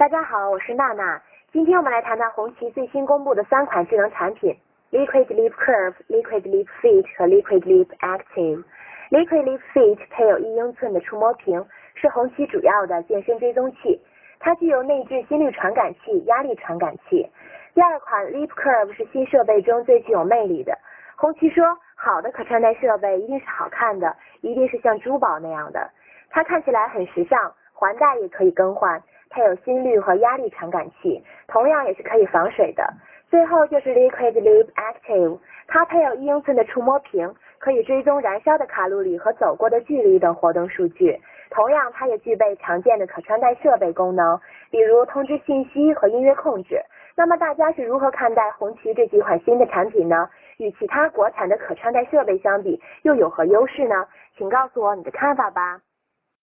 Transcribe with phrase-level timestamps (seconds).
[0.00, 1.20] 大家好，我是娜娜。
[1.52, 4.56] 今天我们来谈谈红旗最新公布的三款智能产品
[4.90, 8.64] ：Liquid Lip Curve、Liquid Lip Fit 和 Liquid Lip Active。
[9.10, 11.62] Liquid Lip Fit 配有一英寸的触摸屏，
[11.96, 14.00] 是红旗主要的健身追踪器。
[14.38, 17.30] 它具有内置心率传感器、压力传感器。
[17.74, 20.78] 第二款 Lip Curve 是新设备中最具有魅力的。
[21.16, 25.90] 红旗说，好的可穿戴设备一定是好看的，一定是像珠宝那样的。
[26.30, 29.02] 它看起来很时尚，环带也可以更换。
[29.30, 32.84] 配有心率和压力传感器，同样也是可以防水的。
[33.30, 41.16] 最后就是 Liquid Lip Active，它配有一英寸的触摸屏，可以追踪燃烧的卡路里和走过的距离等活动数据。
[41.48, 46.80] 同样，它也具备常见的可穿戴设备功能，比如通知信息和音乐控制。
[47.16, 50.28] 那么大家是如何看待红旗这几款新的产品呢？
[50.58, 54.06] 与其他国产的可穿戴设备相比，又有何优势呢？
[54.36, 55.80] 请告诉我你的看法吧。